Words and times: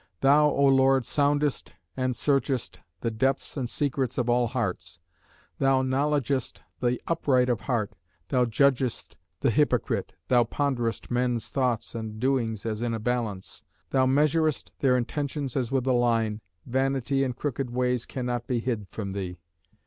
Thou 0.21 0.49
(O 0.49 0.65
Lord) 0.65 1.05
soundest 1.05 1.75
and 1.95 2.15
searchest 2.15 2.79
the 3.01 3.11
depths 3.11 3.55
and 3.55 3.69
secrets 3.69 4.17
of 4.17 4.31
all 4.31 4.47
hearts; 4.47 4.97
thou 5.59 5.83
knowledgest 5.83 6.61
the 6.79 6.99
upright 7.05 7.49
of 7.49 7.59
heart, 7.59 7.93
thou 8.29 8.45
judgest 8.45 9.15
the 9.41 9.51
hypocrite, 9.51 10.15
thou 10.27 10.43
ponderest 10.43 11.11
men's 11.11 11.49
thoughts 11.49 11.93
and 11.93 12.19
doings 12.19 12.65
as 12.65 12.81
in 12.81 12.95
a 12.95 12.99
balance, 12.99 13.61
thou 13.91 14.07
measurest 14.07 14.71
their 14.79 14.97
intentions 14.97 15.55
as 15.55 15.71
with 15.71 15.85
a 15.85 15.93
line, 15.93 16.41
vanity 16.65 17.23
and 17.23 17.35
crooked 17.35 17.69
ways 17.69 18.07
cannot 18.07 18.47
be 18.47 18.59
hid 18.59 18.87
from 18.89 19.11
thee. 19.11 19.37